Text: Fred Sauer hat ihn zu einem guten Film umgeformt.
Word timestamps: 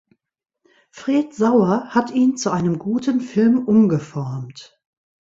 Fred 0.89 1.35
Sauer 1.35 1.89
hat 1.89 2.09
ihn 2.09 2.35
zu 2.35 2.49
einem 2.49 2.79
guten 2.79 3.19
Film 3.21 3.63
umgeformt. 3.65 4.81